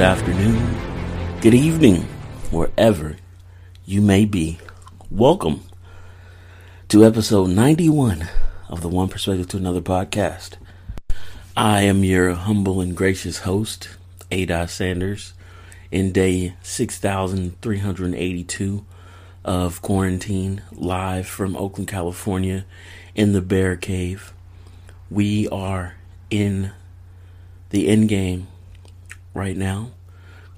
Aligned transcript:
good 0.00 0.06
afternoon, 0.06 0.56
good 1.42 1.52
evening, 1.52 2.00
wherever 2.50 3.18
you 3.84 4.00
may 4.00 4.24
be. 4.24 4.58
Welcome 5.10 5.60
to 6.88 7.04
episode 7.04 7.50
91 7.50 8.26
of 8.70 8.80
the 8.80 8.88
One 8.88 9.08
Perspective 9.08 9.48
to 9.48 9.58
Another 9.58 9.82
podcast. 9.82 10.56
I 11.54 11.82
am 11.82 12.02
your 12.02 12.32
humble 12.32 12.80
and 12.80 12.96
gracious 12.96 13.40
host, 13.40 13.90
Ada 14.30 14.68
Sanders, 14.68 15.34
in 15.90 16.12
day 16.12 16.54
6382 16.62 18.86
of 19.44 19.82
quarantine, 19.82 20.62
live 20.72 21.26
from 21.26 21.54
Oakland, 21.54 21.88
California, 21.88 22.64
in 23.14 23.34
the 23.34 23.42
Bear 23.42 23.76
Cave. 23.76 24.32
We 25.10 25.46
are 25.48 25.96
in 26.30 26.72
the 27.68 27.86
end 27.86 28.08
game 28.08 28.46
right 29.34 29.56
now, 29.56 29.90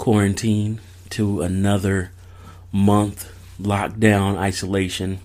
quarantine 0.03 0.81
to 1.11 1.43
another 1.43 2.11
month 2.73 3.33
lockdown 3.61 4.37
isolation. 4.37 5.21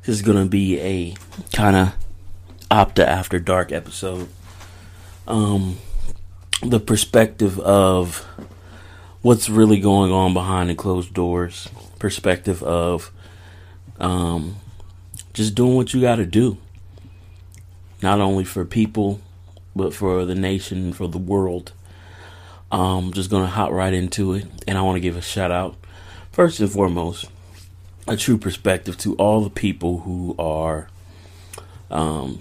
This 0.00 0.16
is 0.16 0.22
to 0.42 0.48
be 0.48 0.80
a 0.80 1.14
kind 1.52 1.76
of 1.76 1.94
opta 2.70 3.04
after 3.04 3.38
dark 3.38 3.70
episode. 3.70 4.30
Um, 5.28 5.76
the 6.62 6.80
perspective 6.80 7.60
of 7.60 8.26
what's 9.20 9.50
really 9.50 9.78
going 9.78 10.10
on 10.10 10.32
behind 10.32 10.70
the 10.70 10.74
closed 10.74 11.12
doors, 11.12 11.68
perspective 11.98 12.62
of 12.62 13.12
um, 14.00 14.56
just 15.34 15.54
doing 15.54 15.74
what 15.74 15.92
you 15.92 16.00
got 16.00 16.16
to 16.16 16.24
do, 16.24 16.56
not 18.02 18.20
only 18.20 18.44
for 18.44 18.64
people, 18.64 19.20
but 19.76 19.92
for 19.92 20.24
the 20.24 20.34
nation, 20.34 20.94
for 20.94 21.08
the 21.08 21.18
world. 21.18 21.74
Um, 22.72 23.12
just 23.12 23.28
gonna 23.28 23.46
hop 23.46 23.70
right 23.70 23.92
into 23.92 24.32
it, 24.32 24.46
and 24.66 24.78
I 24.78 24.82
want 24.82 24.96
to 24.96 25.00
give 25.00 25.18
a 25.18 25.22
shout 25.22 25.50
out 25.50 25.76
first 26.32 26.58
and 26.58 26.72
foremost, 26.72 27.26
a 28.08 28.16
true 28.16 28.38
perspective 28.38 28.96
to 28.98 29.14
all 29.16 29.42
the 29.42 29.50
people 29.50 30.00
who 30.00 30.34
are 30.38 30.88
um, 31.90 32.40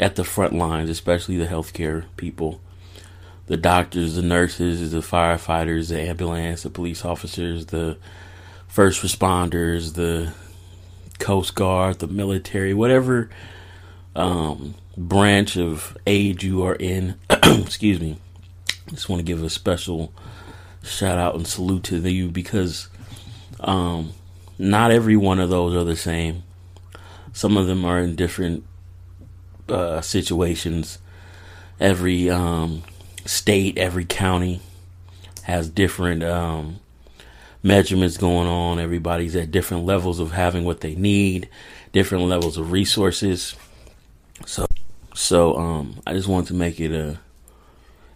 at 0.00 0.16
the 0.16 0.24
front 0.24 0.52
lines, 0.52 0.90
especially 0.90 1.36
the 1.36 1.46
healthcare 1.46 2.04
people, 2.16 2.60
the 3.46 3.56
doctors, 3.56 4.16
the 4.16 4.22
nurses, 4.22 4.90
the 4.90 4.98
firefighters, 4.98 5.90
the 5.90 6.00
ambulance, 6.00 6.64
the 6.64 6.70
police 6.70 7.04
officers, 7.04 7.66
the 7.66 7.96
first 8.66 9.00
responders, 9.02 9.94
the 9.94 10.32
Coast 11.20 11.54
Guard, 11.54 12.00
the 12.00 12.08
military, 12.08 12.74
whatever 12.74 13.30
um, 14.16 14.74
branch 14.96 15.56
of 15.56 15.96
aid 16.04 16.42
you 16.42 16.64
are 16.64 16.74
in. 16.74 17.14
excuse 17.30 18.00
me 18.00 18.18
just 18.88 19.08
want 19.08 19.20
to 19.20 19.24
give 19.24 19.42
a 19.42 19.50
special 19.50 20.12
shout 20.82 21.18
out 21.18 21.34
and 21.34 21.46
salute 21.46 21.84
to 21.84 21.96
you 22.10 22.28
because 22.30 22.88
um, 23.60 24.12
not 24.58 24.90
every 24.90 25.16
one 25.16 25.40
of 25.40 25.50
those 25.50 25.74
are 25.74 25.84
the 25.84 25.96
same. 25.96 26.42
Some 27.32 27.56
of 27.56 27.66
them 27.66 27.84
are 27.84 27.98
in 27.98 28.16
different 28.16 28.64
uh, 29.68 30.00
situations. 30.00 30.98
Every 31.78 32.28
um, 32.30 32.82
state, 33.24 33.78
every 33.78 34.04
county 34.04 34.60
has 35.42 35.68
different 35.68 36.22
um, 36.24 36.80
measurements 37.62 38.16
going 38.16 38.48
on. 38.48 38.78
Everybody's 38.78 39.36
at 39.36 39.50
different 39.50 39.84
levels 39.84 40.18
of 40.18 40.32
having 40.32 40.64
what 40.64 40.80
they 40.80 40.94
need, 40.94 41.48
different 41.92 42.24
levels 42.24 42.56
of 42.56 42.72
resources. 42.72 43.54
So, 44.46 44.66
so 45.14 45.56
um, 45.56 46.00
I 46.06 46.14
just 46.14 46.28
wanted 46.28 46.48
to 46.48 46.54
make 46.54 46.80
it 46.80 46.92
a 46.92 47.18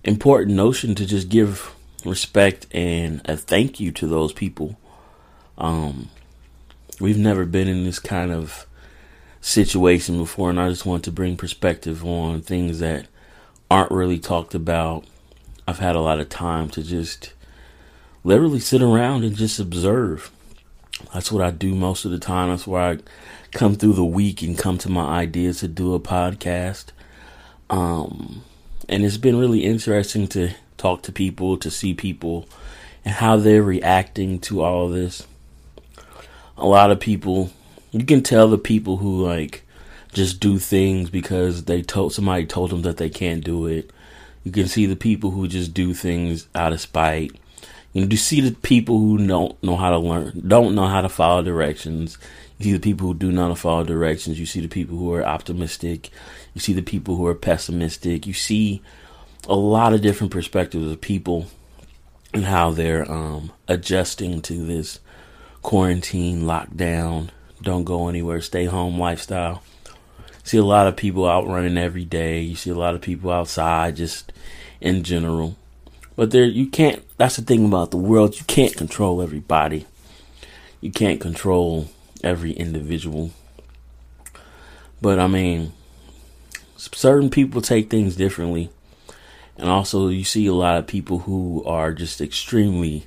important 0.04 0.56
notion 0.56 0.94
to 0.96 1.06
just 1.06 1.28
give 1.28 1.74
respect 2.04 2.66
and 2.72 3.20
a 3.24 3.36
thank 3.36 3.80
you 3.80 3.92
to 3.92 4.06
those 4.06 4.32
people. 4.32 4.78
Um, 5.58 6.10
we've 7.00 7.18
never 7.18 7.44
been 7.44 7.68
in 7.68 7.84
this 7.84 7.98
kind 7.98 8.32
of 8.32 8.66
situation 9.40 10.18
before, 10.18 10.50
and 10.50 10.60
I 10.60 10.68
just 10.68 10.86
want 10.86 11.04
to 11.04 11.12
bring 11.12 11.36
perspective 11.36 12.04
on 12.04 12.42
things 12.42 12.78
that 12.80 13.06
aren't 13.70 13.90
really 13.90 14.18
talked 14.18 14.54
about. 14.54 15.04
I've 15.66 15.78
had 15.78 15.96
a 15.96 16.00
lot 16.00 16.20
of 16.20 16.28
time 16.28 16.68
to 16.70 16.82
just 16.82 17.32
literally 18.24 18.60
sit 18.60 18.82
around 18.82 19.24
and 19.24 19.36
just 19.36 19.58
observe. 19.58 20.30
That's 21.14 21.32
what 21.32 21.42
I 21.42 21.50
do 21.50 21.74
most 21.74 22.04
of 22.04 22.10
the 22.10 22.18
time. 22.18 22.48
That's 22.48 22.66
where 22.66 22.82
I 22.82 22.98
come 23.52 23.74
through 23.74 23.94
the 23.94 24.04
week 24.04 24.42
and 24.42 24.58
come 24.58 24.78
to 24.78 24.88
my 24.88 25.20
ideas 25.20 25.60
to 25.60 25.68
do 25.68 25.94
a 25.94 26.00
podcast. 26.00 26.86
Um, 27.70 28.44
and 28.92 29.06
it's 29.06 29.16
been 29.16 29.38
really 29.38 29.64
interesting 29.64 30.28
to 30.28 30.50
talk 30.76 31.00
to 31.02 31.12
people, 31.12 31.56
to 31.56 31.70
see 31.70 31.94
people, 31.94 32.46
and 33.06 33.14
how 33.14 33.38
they're 33.38 33.62
reacting 33.62 34.38
to 34.40 34.62
all 34.62 34.84
of 34.84 34.92
this. 34.92 35.26
A 36.58 36.66
lot 36.66 36.90
of 36.90 37.00
people, 37.00 37.50
you 37.90 38.04
can 38.04 38.22
tell 38.22 38.48
the 38.48 38.58
people 38.58 38.98
who 38.98 39.26
like 39.26 39.62
just 40.12 40.40
do 40.40 40.58
things 40.58 41.08
because 41.08 41.64
they 41.64 41.80
told 41.80 42.12
somebody 42.12 42.44
told 42.44 42.68
them 42.68 42.82
that 42.82 42.98
they 42.98 43.08
can't 43.08 43.42
do 43.42 43.66
it. 43.66 43.90
You 44.44 44.52
can 44.52 44.68
see 44.68 44.84
the 44.84 44.94
people 44.94 45.30
who 45.30 45.48
just 45.48 45.72
do 45.72 45.94
things 45.94 46.46
out 46.54 46.74
of 46.74 46.80
spite. 46.82 47.32
You 47.94 48.04
you 48.04 48.18
see 48.18 48.42
the 48.42 48.54
people 48.54 48.98
who 48.98 49.26
don't 49.26 49.62
know 49.62 49.76
how 49.76 49.88
to 49.88 49.98
learn, 49.98 50.42
don't 50.46 50.74
know 50.74 50.86
how 50.86 51.00
to 51.00 51.08
follow 51.08 51.42
directions. 51.42 52.18
You 52.62 52.70
see 52.70 52.72
the 52.74 52.80
people 52.80 53.08
who 53.08 53.14
do 53.14 53.32
not 53.32 53.58
follow 53.58 53.82
directions. 53.82 54.38
You 54.38 54.46
see 54.46 54.60
the 54.60 54.68
people 54.68 54.96
who 54.96 55.12
are 55.14 55.24
optimistic. 55.24 56.10
You 56.54 56.60
see 56.60 56.72
the 56.72 56.80
people 56.80 57.16
who 57.16 57.26
are 57.26 57.34
pessimistic. 57.34 58.24
You 58.24 58.34
see 58.34 58.82
a 59.48 59.56
lot 59.56 59.92
of 59.92 60.00
different 60.00 60.32
perspectives 60.32 60.88
of 60.88 61.00
people 61.00 61.48
and 62.32 62.44
how 62.44 62.70
they're 62.70 63.10
um, 63.10 63.50
adjusting 63.66 64.42
to 64.42 64.64
this 64.64 65.00
quarantine, 65.62 66.42
lockdown, 66.42 67.30
don't 67.62 67.82
go 67.82 68.08
anywhere, 68.08 68.40
stay 68.40 68.66
home 68.66 68.96
lifestyle. 68.96 69.64
See 70.44 70.58
a 70.58 70.64
lot 70.64 70.86
of 70.86 70.94
people 70.96 71.28
out 71.28 71.48
running 71.48 71.76
every 71.76 72.04
day. 72.04 72.42
You 72.42 72.54
see 72.54 72.70
a 72.70 72.76
lot 72.76 72.94
of 72.94 73.00
people 73.00 73.32
outside 73.32 73.96
just 73.96 74.32
in 74.80 75.02
general. 75.02 75.56
But 76.14 76.30
there 76.30 76.44
you 76.44 76.68
can't 76.68 77.02
that's 77.16 77.36
the 77.36 77.42
thing 77.42 77.64
about 77.64 77.90
the 77.90 77.96
world, 77.96 78.38
you 78.38 78.44
can't 78.44 78.76
control 78.76 79.20
everybody. 79.20 79.84
You 80.80 80.92
can't 80.92 81.20
control 81.20 81.88
every 82.22 82.52
individual. 82.52 83.30
But 85.00 85.18
I 85.18 85.26
mean, 85.26 85.72
certain 86.76 87.30
people 87.30 87.60
take 87.60 87.90
things 87.90 88.16
differently. 88.16 88.70
And 89.56 89.68
also, 89.68 90.08
you 90.08 90.24
see 90.24 90.46
a 90.46 90.54
lot 90.54 90.78
of 90.78 90.86
people 90.86 91.20
who 91.20 91.62
are 91.64 91.92
just 91.92 92.20
extremely 92.20 93.06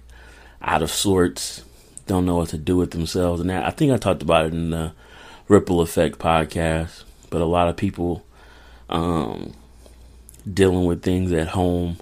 out 0.61 0.83
of 0.83 0.91
sorts, 0.91 1.63
don't 2.07 2.25
know 2.25 2.37
what 2.37 2.49
to 2.49 2.57
do 2.57 2.77
with 2.77 2.91
themselves. 2.91 3.41
And 3.41 3.51
I 3.51 3.71
think 3.71 3.91
I 3.91 3.97
talked 3.97 4.21
about 4.21 4.45
it 4.45 4.53
in 4.53 4.69
the 4.69 4.93
Ripple 5.47 5.81
Effect 5.81 6.19
podcast. 6.19 7.03
But 7.29 7.41
a 7.41 7.45
lot 7.45 7.67
of 7.67 7.75
people 7.75 8.25
um, 8.89 9.53
dealing 10.51 10.85
with 10.85 11.01
things 11.01 11.31
at 11.31 11.47
home, 11.47 11.97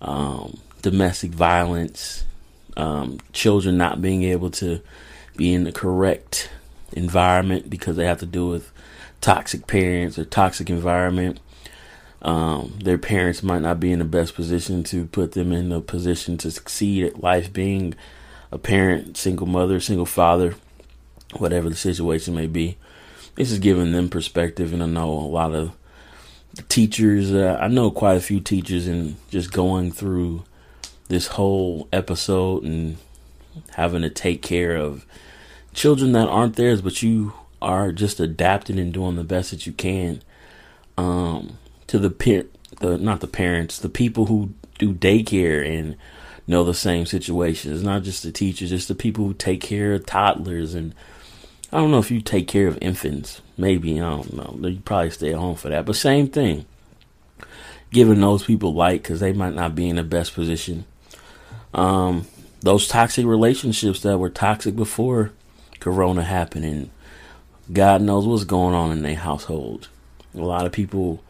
um, 0.00 0.58
domestic 0.82 1.30
violence, 1.30 2.24
um, 2.76 3.18
children 3.32 3.76
not 3.76 4.00
being 4.00 4.22
able 4.22 4.50
to 4.52 4.80
be 5.38 5.54
in 5.54 5.64
the 5.64 5.72
correct 5.72 6.50
environment 6.92 7.70
because 7.70 7.96
they 7.96 8.04
have 8.04 8.18
to 8.18 8.26
do 8.26 8.46
with 8.48 8.70
toxic 9.22 9.66
parents 9.66 10.18
or 10.18 10.26
toxic 10.26 10.68
environment. 10.68 11.40
Um, 12.20 12.78
their 12.82 12.98
parents 12.98 13.42
might 13.42 13.62
not 13.62 13.80
be 13.80 13.92
in 13.92 14.00
the 14.00 14.04
best 14.04 14.34
position 14.34 14.82
to 14.84 15.06
put 15.06 15.32
them 15.32 15.52
in 15.52 15.72
a 15.72 15.80
position 15.80 16.36
to 16.38 16.50
succeed 16.50 17.04
at 17.04 17.22
life, 17.22 17.52
being 17.52 17.94
a 18.50 18.58
parent, 18.58 19.16
single 19.16 19.46
mother, 19.46 19.78
single 19.78 20.06
father, 20.06 20.56
whatever 21.36 21.70
the 21.70 21.76
situation 21.76 22.34
may 22.34 22.48
be. 22.48 22.76
This 23.36 23.52
is 23.52 23.60
giving 23.60 23.92
them 23.92 24.08
perspective, 24.08 24.72
and 24.72 24.82
I 24.82 24.86
know 24.86 25.10
a 25.10 25.30
lot 25.30 25.54
of 25.54 25.70
teachers. 26.68 27.32
Uh, 27.32 27.56
I 27.60 27.68
know 27.68 27.92
quite 27.92 28.16
a 28.16 28.20
few 28.20 28.40
teachers, 28.40 28.88
and 28.88 29.16
just 29.30 29.52
going 29.52 29.92
through 29.92 30.42
this 31.06 31.28
whole 31.28 31.88
episode 31.92 32.64
and 32.64 32.96
having 33.70 34.02
to 34.02 34.10
take 34.10 34.42
care 34.42 34.76
of 34.76 35.04
children 35.72 36.12
that 36.12 36.28
aren't 36.28 36.56
theirs, 36.56 36.80
but 36.80 37.02
you 37.02 37.32
are 37.60 37.92
just 37.92 38.20
adapting 38.20 38.78
and 38.78 38.92
doing 38.92 39.16
the 39.16 39.24
best 39.24 39.50
that 39.50 39.66
you 39.66 39.72
can 39.72 40.22
um, 40.96 41.58
to 41.86 41.98
the 41.98 42.46
the 42.80 42.98
not 42.98 43.20
the 43.20 43.26
parents, 43.26 43.78
the 43.78 43.88
people 43.88 44.26
who 44.26 44.52
do 44.78 44.92
daycare 44.92 45.66
and 45.66 45.96
know 46.46 46.64
the 46.64 46.74
same 46.74 47.06
situation. 47.06 47.72
It's 47.72 47.82
not 47.82 48.02
just 48.02 48.22
the 48.22 48.32
teachers, 48.32 48.72
it's 48.72 48.86
the 48.86 48.94
people 48.94 49.26
who 49.26 49.34
take 49.34 49.60
care 49.60 49.94
of 49.94 50.06
toddlers 50.06 50.74
and 50.74 50.94
I 51.70 51.76
don't 51.76 51.90
know 51.90 51.98
if 51.98 52.10
you 52.10 52.22
take 52.22 52.48
care 52.48 52.66
of 52.66 52.78
infants. 52.80 53.42
Maybe 53.58 54.00
I 54.00 54.10
don't 54.10 54.32
know. 54.34 54.68
You 54.68 54.80
probably 54.80 55.10
stay 55.10 55.32
at 55.32 55.38
home 55.38 55.56
for 55.56 55.68
that, 55.68 55.84
but 55.84 55.96
same 55.96 56.28
thing. 56.28 56.64
Giving 57.90 58.20
those 58.20 58.44
people 58.44 58.72
light 58.74 59.02
because 59.02 59.20
they 59.20 59.32
might 59.32 59.54
not 59.54 59.74
be 59.74 59.88
in 59.88 59.96
the 59.96 60.02
best 60.02 60.34
position. 60.34 60.86
Um, 61.74 62.26
those 62.60 62.88
toxic 62.88 63.26
relationships 63.26 64.00
that 64.02 64.18
were 64.18 64.30
toxic 64.30 64.76
before 64.76 65.32
Corona 65.80 66.24
happened 66.24 66.64
and 66.64 66.90
God 67.72 68.02
knows 68.02 68.26
what's 68.26 68.44
going 68.44 68.74
on 68.74 68.92
in 68.92 69.02
their 69.02 69.16
household. 69.16 69.88
A 70.34 70.38
lot 70.40 70.66
of 70.66 70.72
people 70.72 71.22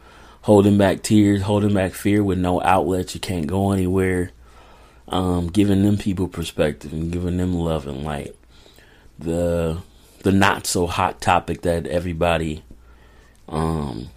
holding 0.43 0.77
back 0.77 1.03
tears, 1.03 1.43
holding 1.43 1.73
back 1.73 1.93
fear 1.93 2.23
with 2.23 2.37
no 2.39 2.61
outlets. 2.61 3.15
You 3.15 3.21
can't 3.21 3.47
go 3.47 3.71
anywhere. 3.71 4.31
um, 5.07 5.47
giving 5.47 5.83
them 5.83 5.97
people 5.97 6.27
perspective 6.27 6.93
and 6.93 7.11
giving 7.11 7.37
them 7.37 7.53
love 7.53 7.87
and 7.87 8.03
light. 8.03 8.35
The 9.19 9.79
the 10.23 10.31
not 10.31 10.67
so 10.67 10.87
hot 10.87 11.21
topic 11.21 11.61
that 11.63 11.87
everybody 11.87 12.63
um, 13.47 14.09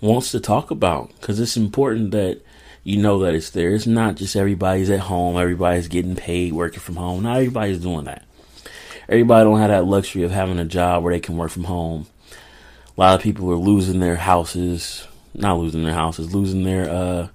wants 0.00 0.30
to 0.32 0.40
talk 0.40 0.70
about 0.70 1.10
because 1.20 1.40
it's 1.40 1.56
important 1.56 2.10
that 2.12 2.42
you 2.88 2.96
know 2.96 3.18
that 3.18 3.34
it's 3.34 3.50
there. 3.50 3.74
It's 3.74 3.86
not 3.86 4.14
just 4.14 4.34
everybody's 4.34 4.88
at 4.88 5.00
home, 5.00 5.36
everybody's 5.36 5.88
getting 5.88 6.16
paid 6.16 6.54
working 6.54 6.80
from 6.80 6.96
home. 6.96 7.22
Not 7.22 7.36
everybody's 7.36 7.80
doing 7.80 8.06
that. 8.06 8.24
Everybody 9.10 9.44
don't 9.44 9.58
have 9.58 9.68
that 9.68 9.84
luxury 9.84 10.22
of 10.22 10.30
having 10.30 10.58
a 10.58 10.64
job 10.64 11.02
where 11.02 11.12
they 11.12 11.20
can 11.20 11.36
work 11.36 11.50
from 11.50 11.64
home. 11.64 12.06
A 12.32 12.98
lot 13.00 13.14
of 13.14 13.20
people 13.20 13.50
are 13.50 13.56
losing 13.56 14.00
their 14.00 14.16
houses, 14.16 15.06
not 15.34 15.58
losing 15.58 15.84
their 15.84 15.92
houses, 15.92 16.34
losing 16.34 16.64
their 16.64 16.88
uh, 16.88 17.28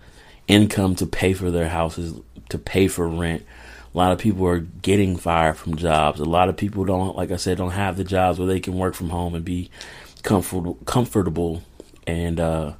income 0.47 0.95
to 0.95 1.05
pay 1.05 1.33
for 1.33 1.51
their 1.51 1.69
houses, 1.69 2.19
to 2.49 2.57
pay 2.57 2.87
for 2.87 3.07
rent. 3.07 3.45
A 3.93 3.97
lot 3.97 4.11
of 4.11 4.17
people 4.17 4.47
are 4.47 4.59
getting 4.59 5.17
fired 5.17 5.57
from 5.57 5.75
jobs. 5.75 6.19
A 6.19 6.25
lot 6.25 6.49
of 6.49 6.57
people 6.57 6.83
don't, 6.83 7.15
like 7.15 7.29
I 7.29 7.35
said, 7.35 7.59
don't 7.59 7.69
have 7.69 7.95
the 7.95 8.03
jobs 8.03 8.39
where 8.39 8.47
they 8.47 8.59
can 8.59 8.73
work 8.73 8.95
from 8.95 9.09
home 9.09 9.35
and 9.35 9.45
be 9.45 9.69
comfortable, 10.23 10.79
comfortable, 10.85 11.61
and 12.07 12.39
uh, 12.39 12.73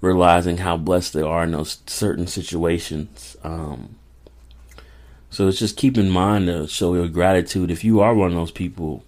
realizing 0.00 0.58
how 0.58 0.76
blessed 0.76 1.12
they 1.12 1.22
are 1.22 1.44
in 1.44 1.52
those 1.52 1.78
certain 1.86 2.26
situations. 2.26 3.36
Um, 3.42 3.96
so 5.30 5.46
it's 5.48 5.58
just 5.58 5.76
keep 5.76 5.96
in 5.96 6.10
mind 6.10 6.46
to 6.46 6.66
show 6.66 6.94
your 6.94 7.08
gratitude 7.08 7.70
if 7.70 7.84
you 7.84 8.00
are 8.00 8.14
one 8.14 8.28
of 8.28 8.36
those 8.36 8.50
people 8.50 9.04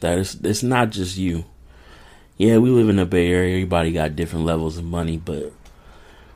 that 0.00 0.18
it's 0.18 0.34
it's 0.34 0.62
not 0.62 0.90
just 0.90 1.16
you. 1.16 1.44
Yeah, 2.36 2.58
we 2.58 2.70
live 2.70 2.88
in 2.88 2.96
the 2.96 3.06
Bay 3.06 3.30
Area. 3.30 3.54
Everybody 3.54 3.92
got 3.92 4.16
different 4.16 4.44
levels 4.44 4.76
of 4.76 4.84
money, 4.84 5.16
but 5.16 5.52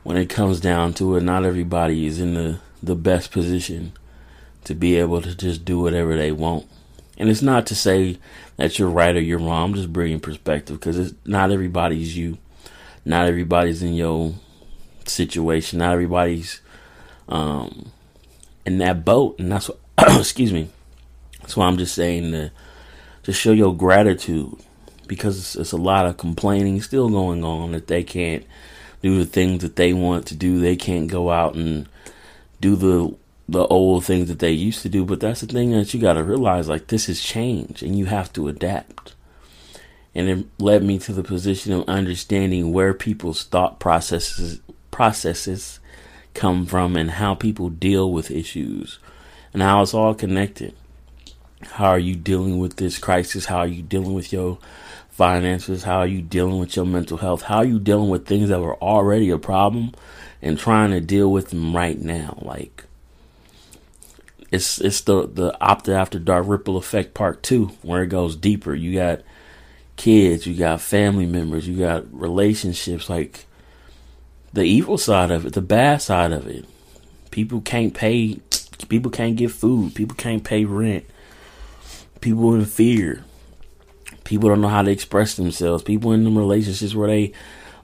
when 0.03 0.17
it 0.17 0.29
comes 0.29 0.59
down 0.59 0.93
to 0.95 1.15
it, 1.15 1.23
not 1.23 1.45
everybody 1.45 2.07
is 2.07 2.19
in 2.19 2.33
the 2.33 2.59
the 2.81 2.95
best 2.95 3.31
position 3.31 3.91
to 4.63 4.73
be 4.73 4.95
able 4.95 5.21
to 5.21 5.35
just 5.35 5.65
do 5.65 5.79
whatever 5.79 6.17
they 6.17 6.31
want. 6.31 6.65
And 7.17 7.29
it's 7.29 7.41
not 7.41 7.65
to 7.67 7.75
say 7.75 8.19
that 8.57 8.77
you're 8.77 8.89
right 8.89 9.15
or 9.15 9.21
you're 9.21 9.39
wrong. 9.39 9.69
I'm 9.69 9.73
just 9.75 9.91
bringing 9.93 10.19
perspective 10.19 10.79
because 10.79 10.97
it's 10.97 11.13
not 11.25 11.51
everybody's 11.51 12.17
you. 12.17 12.37
Not 13.07 13.27
everybody's 13.27 13.81
in 13.81 13.93
your 13.93 14.33
situation. 15.05 15.79
Not 15.79 15.93
everybody's 15.93 16.61
um, 17.29 17.91
in 18.65 18.79
that 18.79 19.05
boat, 19.05 19.39
and 19.39 19.51
that's 19.51 19.69
what. 19.69 19.79
excuse 20.19 20.51
me. 20.51 20.69
That's 21.39 21.55
why 21.55 21.67
I'm 21.67 21.77
just 21.77 21.95
saying 21.95 22.31
to 22.33 22.51
to 23.23 23.31
show 23.31 23.53
your 23.53 23.75
gratitude 23.75 24.57
because 25.07 25.37
it's, 25.37 25.55
it's 25.55 25.71
a 25.71 25.77
lot 25.77 26.05
of 26.05 26.17
complaining 26.17 26.81
still 26.81 27.09
going 27.09 27.43
on 27.43 27.71
that 27.71 27.87
they 27.87 28.03
can't 28.03 28.45
do 29.01 29.17
the 29.17 29.25
things 29.25 29.61
that 29.61 29.77
they 29.77 29.93
want 29.93 30.27
to 30.27 30.35
do. 30.35 30.59
They 30.59 30.75
can't 30.75 31.07
go 31.09 31.29
out 31.29 31.55
and 31.55 31.87
do 32.59 32.75
the 32.75 33.15
the 33.47 33.65
old 33.67 34.03
things 34.03 34.27
that 34.27 34.39
they 34.39 34.51
used 34.51 34.81
to 34.81 34.89
do. 34.89 35.05
But 35.05 35.21
that's 35.21 35.39
the 35.39 35.47
thing 35.47 35.71
that 35.71 35.93
you 35.93 36.01
got 36.01 36.13
to 36.13 36.23
realize 36.23 36.67
like 36.67 36.87
this 36.87 37.07
is 37.07 37.23
change 37.23 37.81
and 37.81 37.97
you 37.97 38.05
have 38.07 38.33
to 38.33 38.49
adapt. 38.49 39.15
And 40.15 40.29
it 40.29 40.45
led 40.59 40.83
me 40.83 40.97
to 40.99 41.13
the 41.13 41.23
position 41.23 41.73
of 41.73 41.87
understanding 41.87 42.73
where 42.73 42.93
people's 42.93 43.43
thought 43.43 43.79
processes 43.79 44.61
processes 44.89 45.79
come 46.33 46.65
from 46.65 46.95
and 46.95 47.11
how 47.11 47.35
people 47.35 47.69
deal 47.69 48.11
with 48.11 48.31
issues 48.31 48.99
and 49.53 49.61
how 49.61 49.81
it's 49.81 49.93
all 49.93 50.15
connected. 50.15 50.73
How 51.61 51.89
are 51.89 51.99
you 51.99 52.15
dealing 52.15 52.59
with 52.59 52.77
this 52.77 52.97
crisis? 52.97 53.45
How 53.45 53.59
are 53.59 53.67
you 53.67 53.81
dealing 53.81 54.13
with 54.13 54.31
your 54.31 54.59
finances? 55.09 55.83
How 55.83 55.99
are 55.99 56.07
you 56.07 56.21
dealing 56.21 56.59
with 56.59 56.75
your 56.75 56.85
mental 56.85 57.17
health? 57.17 57.43
How 57.43 57.57
are 57.57 57.65
you 57.65 57.79
dealing 57.79 58.09
with 58.09 58.27
things 58.27 58.49
that 58.49 58.61
were 58.61 58.75
already 58.81 59.29
a 59.31 59.37
problem 59.39 59.93
and 60.41 60.57
trying 60.57 60.91
to 60.91 61.01
deal 61.01 61.31
with 61.31 61.49
them 61.49 61.75
right 61.75 61.99
now? 61.99 62.37
Like 62.41 62.85
it's 64.51 64.79
it's 64.79 65.01
the 65.01 65.27
the 65.27 65.57
Opta 65.59 65.93
After 65.93 66.19
Dark 66.19 66.45
ripple 66.47 66.77
effect 66.77 67.13
part 67.13 67.41
two, 67.41 67.67
where 67.81 68.03
it 68.03 68.07
goes 68.07 68.35
deeper. 68.35 68.75
You 68.75 68.93
got 68.93 69.21
kids, 69.97 70.47
you 70.47 70.55
got 70.55 70.79
family 70.79 71.25
members, 71.25 71.67
you 71.67 71.77
got 71.77 72.05
relationships, 72.11 73.09
like 73.09 73.45
the 74.53 74.63
evil 74.63 74.97
side 74.97 75.31
of 75.31 75.45
it, 75.45 75.53
the 75.53 75.61
bad 75.61 76.01
side 76.01 76.31
of 76.31 76.47
it. 76.47 76.65
People 77.31 77.61
can't 77.61 77.93
pay 77.93 78.39
people 78.87 79.11
can't 79.11 79.35
get 79.35 79.51
food, 79.51 79.95
people 79.95 80.15
can't 80.15 80.43
pay 80.43 80.63
rent. 80.63 81.05
People 82.21 82.55
in 82.55 82.65
fear. 82.65 83.23
People 84.23 84.49
don't 84.49 84.61
know 84.61 84.67
how 84.67 84.81
to 84.81 84.91
express 84.91 85.35
themselves. 85.35 85.83
People 85.83 86.11
in 86.11 86.23
them 86.23 86.37
relationships 86.37 86.95
where 86.95 87.07
they 87.07 87.31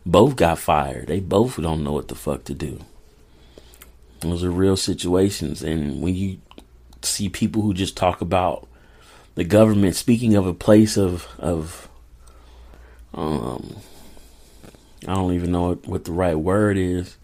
both 0.05 0.35
got 0.35 0.59
fired. 0.59 1.07
They 1.07 1.19
both 1.19 1.61
don't 1.61 1.83
know 1.83 1.93
what 1.93 2.07
the 2.07 2.15
fuck 2.15 2.43
to 2.45 2.53
do. 2.53 2.79
Those 4.21 4.43
are 4.43 4.51
real 4.51 4.75
situations. 4.75 5.61
And 5.61 6.01
when 6.01 6.15
you 6.15 6.39
see 7.01 7.29
people 7.29 7.61
who 7.61 7.73
just 7.73 7.95
talk 7.95 8.21
about 8.21 8.67
the 9.35 9.43
government 9.43 9.95
speaking 9.95 10.35
of 10.35 10.45
a 10.45 10.53
place 10.53 10.97
of 10.97 11.27
of 11.37 11.89
um 13.13 13.75
I 15.07 15.15
don't 15.15 15.33
even 15.33 15.51
know 15.51 15.75
what, 15.85 16.05
the 16.05 16.11
right 16.11 16.35
word 16.35 16.77
is. 16.77 17.17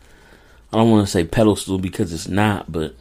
I 0.74 0.78
don't 0.78 0.92
want 0.92 1.06
to 1.06 1.12
say 1.12 1.24
pedestal 1.24 1.78
because 1.78 2.14
it's 2.14 2.28
not, 2.28 2.72
but 2.72 2.96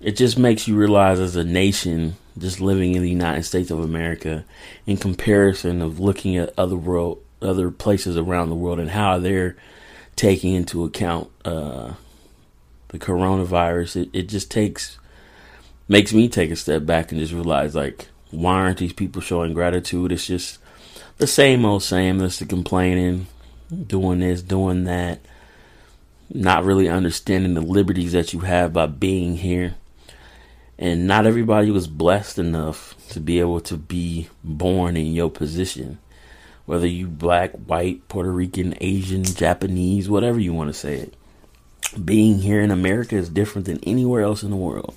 it 0.00 0.16
just 0.16 0.38
makes 0.38 0.68
you 0.68 0.76
realize 0.76 1.18
as 1.18 1.36
a 1.36 1.44
nation 1.44 2.16
just 2.38 2.60
living 2.60 2.94
in 2.94 3.02
the 3.02 3.10
United 3.10 3.42
States 3.42 3.70
of 3.70 3.80
America 3.80 4.44
in 4.86 4.96
comparison 4.96 5.82
of 5.82 6.00
looking 6.00 6.36
at 6.36 6.54
other 6.56 6.76
world 6.76 7.22
other 7.40 7.72
places 7.72 8.16
around 8.16 8.48
the 8.48 8.54
world 8.54 8.78
and 8.78 8.90
how 8.90 9.18
they're 9.18 9.56
taking 10.14 10.54
into 10.54 10.84
account 10.84 11.28
uh, 11.44 11.92
the 12.88 12.98
coronavirus 12.98 14.02
it, 14.02 14.10
it 14.12 14.28
just 14.28 14.50
takes 14.50 14.98
makes 15.88 16.12
me 16.12 16.28
take 16.28 16.52
a 16.52 16.56
step 16.56 16.86
back 16.86 17.10
and 17.10 17.20
just 17.20 17.32
realize 17.32 17.74
like 17.74 18.08
why 18.30 18.54
aren't 18.54 18.78
these 18.78 18.92
people 18.92 19.20
showing 19.20 19.52
gratitude 19.52 20.12
it's 20.12 20.26
just 20.26 20.58
the 21.18 21.26
same 21.26 21.64
old 21.64 21.82
same 21.82 22.18
that's 22.18 22.38
the 22.38 22.46
complaining 22.46 23.26
doing 23.86 24.20
this 24.20 24.42
doing 24.42 24.84
that 24.84 25.20
not 26.34 26.64
really 26.64 26.88
understanding 26.88 27.54
the 27.54 27.60
liberties 27.60 28.12
that 28.12 28.32
you 28.32 28.40
have 28.40 28.72
by 28.72 28.86
being 28.86 29.36
here. 29.36 29.74
And 30.78 31.06
not 31.06 31.26
everybody 31.26 31.70
was 31.70 31.86
blessed 31.86 32.38
enough 32.38 32.94
to 33.10 33.20
be 33.20 33.38
able 33.38 33.60
to 33.60 33.76
be 33.76 34.28
born 34.42 34.96
in 34.96 35.12
your 35.12 35.30
position. 35.30 35.98
Whether 36.64 36.86
you 36.86 37.06
black 37.08 37.52
white 37.52 38.08
puerto 38.08 38.30
rican 38.30 38.74
asian 38.80 39.24
japanese 39.24 40.08
whatever 40.08 40.38
you 40.38 40.52
want 40.52 40.68
to 40.68 40.74
say 40.74 40.96
it. 40.96 41.14
Being 42.02 42.38
here 42.38 42.60
in 42.60 42.70
america 42.70 43.16
is 43.16 43.28
different 43.28 43.66
than 43.66 43.82
anywhere 43.82 44.22
else 44.22 44.42
in 44.42 44.50
the 44.50 44.56
world 44.56 44.96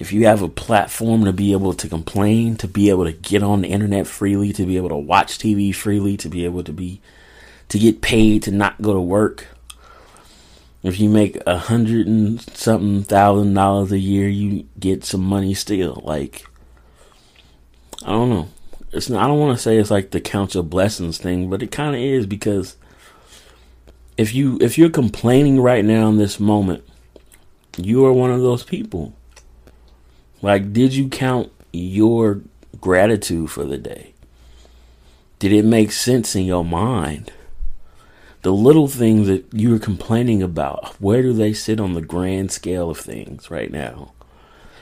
if 0.00 0.14
you 0.14 0.26
have 0.26 0.40
a 0.40 0.48
platform 0.48 1.26
to 1.26 1.32
be 1.32 1.52
able 1.52 1.74
to 1.74 1.86
complain, 1.86 2.56
to 2.56 2.66
be 2.66 2.88
able 2.88 3.04
to 3.04 3.12
get 3.12 3.42
on 3.42 3.60
the 3.60 3.68
internet 3.68 4.06
freely, 4.06 4.50
to 4.54 4.64
be 4.64 4.78
able 4.78 4.88
to 4.88 4.96
watch 4.96 5.38
TV 5.38 5.74
freely, 5.74 6.16
to 6.16 6.28
be 6.30 6.46
able 6.46 6.64
to 6.64 6.72
be 6.72 7.02
to 7.68 7.78
get 7.78 8.00
paid 8.00 8.42
to 8.42 8.50
not 8.50 8.80
go 8.80 8.94
to 8.94 9.00
work. 9.00 9.46
If 10.82 10.98
you 10.98 11.10
make 11.10 11.38
a 11.46 11.58
hundred 11.58 12.06
and 12.06 12.40
something 12.40 13.02
thousand 13.02 13.52
dollars 13.52 13.92
a 13.92 13.98
year, 13.98 14.26
you 14.26 14.66
get 14.78 15.04
some 15.04 15.20
money 15.20 15.52
still. 15.52 16.00
Like 16.02 16.46
I 18.02 18.08
don't 18.08 18.30
know. 18.30 18.48
It's 18.92 19.10
not, 19.10 19.22
I 19.22 19.28
don't 19.28 19.38
want 19.38 19.56
to 19.56 19.62
say 19.62 19.76
it's 19.76 19.90
like 19.90 20.12
the 20.12 20.20
count 20.20 20.54
your 20.54 20.64
blessings 20.64 21.18
thing, 21.18 21.50
but 21.50 21.62
it 21.62 21.70
kind 21.70 21.94
of 21.94 22.00
is 22.00 22.26
because 22.26 22.78
if 24.16 24.34
you 24.34 24.56
if 24.62 24.78
you're 24.78 24.88
complaining 24.88 25.60
right 25.60 25.84
now 25.84 26.08
in 26.08 26.16
this 26.16 26.40
moment, 26.40 26.84
you 27.76 28.06
are 28.06 28.14
one 28.14 28.30
of 28.30 28.40
those 28.40 28.64
people. 28.64 29.14
Like, 30.42 30.72
did 30.72 30.94
you 30.94 31.08
count 31.08 31.52
your 31.72 32.40
gratitude 32.80 33.50
for 33.50 33.64
the 33.64 33.78
day? 33.78 34.14
Did 35.38 35.52
it 35.52 35.64
make 35.64 35.92
sense 35.92 36.34
in 36.34 36.44
your 36.44 36.64
mind? 36.64 37.32
The 38.42 38.52
little 38.52 38.88
things 38.88 39.26
that 39.26 39.44
you 39.52 39.70
were 39.70 39.78
complaining 39.78 40.42
about, 40.42 41.00
where 41.00 41.22
do 41.22 41.32
they 41.32 41.52
sit 41.52 41.78
on 41.78 41.92
the 41.92 42.00
grand 42.00 42.52
scale 42.52 42.90
of 42.90 42.98
things 42.98 43.50
right 43.50 43.70
now? 43.70 44.12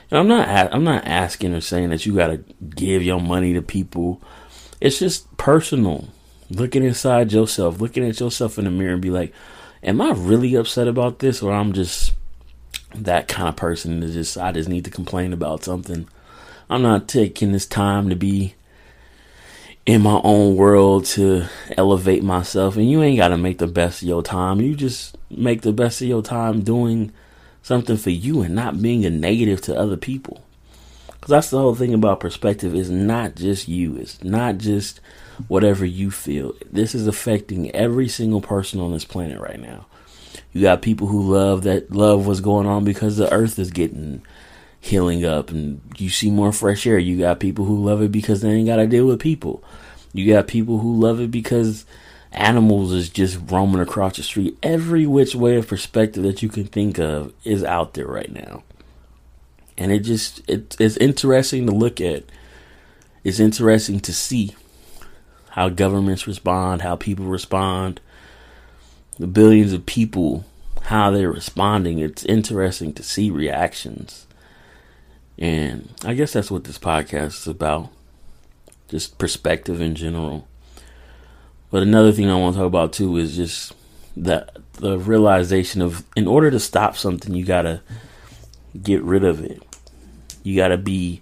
And 0.09 0.19
I'm 0.19 0.27
not 0.27 0.73
I'm 0.73 0.83
not 0.83 1.05
asking 1.05 1.53
or 1.53 1.61
saying 1.61 1.89
that 1.89 2.05
you 2.05 2.15
got 2.15 2.27
to 2.27 2.37
give 2.75 3.03
your 3.03 3.19
money 3.19 3.53
to 3.53 3.61
people. 3.61 4.21
It's 4.81 4.99
just 4.99 5.35
personal. 5.37 6.07
Looking 6.49 6.83
inside 6.83 7.31
yourself, 7.31 7.79
looking 7.79 8.07
at 8.07 8.19
yourself 8.19 8.57
in 8.57 8.65
the 8.65 8.71
mirror 8.71 8.93
and 8.93 9.01
be 9.01 9.11
like, 9.11 9.33
am 9.83 10.01
I 10.01 10.11
really 10.11 10.55
upset 10.55 10.87
about 10.87 11.19
this 11.19 11.43
or 11.43 11.53
I'm 11.53 11.73
just 11.73 12.13
that 12.95 13.27
kind 13.27 13.47
of 13.49 13.55
person 13.55 14.01
to 14.01 14.11
just 14.11 14.37
I 14.37 14.51
just 14.51 14.69
need 14.69 14.85
to 14.85 14.91
complain 14.91 15.33
about 15.33 15.63
something. 15.63 16.07
I'm 16.69 16.81
not 16.81 17.07
taking 17.07 17.51
this 17.51 17.65
time 17.65 18.09
to 18.09 18.15
be 18.15 18.55
in 19.85 20.01
my 20.01 20.21
own 20.23 20.55
world 20.55 21.05
to 21.05 21.45
elevate 21.77 22.23
myself 22.23 22.75
and 22.75 22.89
you 22.89 23.01
ain't 23.01 23.17
got 23.17 23.29
to 23.29 23.37
make 23.37 23.57
the 23.57 23.67
best 23.67 24.01
of 24.01 24.07
your 24.07 24.21
time. 24.21 24.61
You 24.61 24.75
just 24.75 25.17
make 25.31 25.61
the 25.61 25.73
best 25.73 26.01
of 26.01 26.07
your 26.07 26.21
time 26.21 26.61
doing 26.61 27.11
something 27.63 27.97
for 27.97 28.11
you 28.11 28.41
and 28.41 28.53
not 28.53 28.81
being 28.81 29.05
a 29.05 29.09
negative 29.09 29.61
to 29.61 29.75
other 29.75 29.97
people. 29.97 30.43
Cuz 31.21 31.29
that's 31.29 31.49
the 31.49 31.57
whole 31.57 31.75
thing 31.75 31.93
about 31.93 32.19
perspective 32.19 32.75
is 32.75 32.89
not 32.89 33.35
just 33.35 33.67
you. 33.67 33.95
It's 33.97 34.23
not 34.23 34.57
just 34.57 34.99
whatever 35.47 35.85
you 35.85 36.11
feel. 36.11 36.53
This 36.71 36.93
is 36.93 37.07
affecting 37.07 37.71
every 37.71 38.07
single 38.07 38.41
person 38.41 38.79
on 38.79 38.91
this 38.91 39.05
planet 39.05 39.39
right 39.39 39.59
now. 39.59 39.85
You 40.51 40.61
got 40.61 40.81
people 40.81 41.07
who 41.07 41.33
love 41.33 41.63
that 41.63 41.91
love 41.91 42.25
what's 42.25 42.39
going 42.39 42.67
on 42.67 42.83
because 42.83 43.17
the 43.17 43.31
earth 43.31 43.59
is 43.59 43.71
getting 43.71 44.23
healing 44.79 45.25
up 45.25 45.49
and 45.49 45.81
you 45.97 46.09
see 46.09 46.31
more 46.31 46.51
fresh 46.51 46.87
air. 46.87 46.97
You 46.97 47.17
got 47.19 47.39
people 47.39 47.65
who 47.65 47.83
love 47.83 48.01
it 48.01 48.11
because 48.11 48.41
they 48.41 48.49
ain't 48.49 48.67
got 48.67 48.77
to 48.77 48.87
deal 48.87 49.05
with 49.05 49.19
people. 49.19 49.63
You 50.13 50.33
got 50.33 50.47
people 50.47 50.79
who 50.79 50.99
love 50.99 51.19
it 51.19 51.31
because 51.31 51.85
animals 52.31 52.91
is 52.93 53.09
just 53.09 53.39
roaming 53.51 53.81
across 53.81 54.17
the 54.17 54.23
street. 54.23 54.57
Every 54.63 55.05
which 55.05 55.35
way 55.35 55.55
of 55.55 55.67
perspective 55.67 56.23
that 56.23 56.41
you 56.41 56.49
can 56.49 56.65
think 56.65 56.97
of 56.99 57.33
is 57.43 57.63
out 57.63 57.93
there 57.93 58.07
right 58.07 58.31
now. 58.31 58.63
And 59.77 59.91
it 59.91 59.99
just 59.99 60.41
it, 60.49 60.75
it's 60.79 60.97
interesting 60.97 61.65
to 61.67 61.71
look 61.71 62.01
at. 62.01 62.23
It's 63.23 63.39
interesting 63.39 63.99
to 64.01 64.13
see 64.13 64.55
how 65.49 65.69
governments 65.69 66.25
respond, 66.25 66.81
how 66.81 66.95
people 66.95 67.25
respond, 67.25 67.99
the 69.19 69.27
billions 69.27 69.73
of 69.73 69.85
people, 69.85 70.45
how 70.83 71.11
they're 71.11 71.31
responding. 71.31 71.99
It's 71.99 72.25
interesting 72.25 72.93
to 72.93 73.03
see 73.03 73.29
reactions. 73.29 74.25
And 75.37 75.89
I 76.03 76.13
guess 76.13 76.33
that's 76.33 76.49
what 76.49 76.63
this 76.63 76.79
podcast 76.79 77.41
is 77.41 77.47
about. 77.47 77.89
Just 78.87 79.17
perspective 79.17 79.81
in 79.81 79.93
general. 79.93 80.47
But 81.69 81.83
another 81.83 82.11
thing 82.11 82.29
I 82.29 82.35
want 82.35 82.55
to 82.55 82.59
talk 82.59 82.67
about 82.67 82.93
too 82.93 83.17
is 83.17 83.35
just 83.35 83.73
the 84.17 84.47
the 84.73 84.97
realization 84.97 85.81
of 85.81 86.03
in 86.15 86.27
order 86.27 86.49
to 86.49 86.59
stop 86.59 86.95
something 86.95 87.33
you 87.33 87.45
gotta 87.45 87.81
get 88.81 89.03
rid 89.03 89.23
of 89.23 89.43
it. 89.43 89.61
You 90.43 90.55
gotta 90.55 90.77
be 90.77 91.21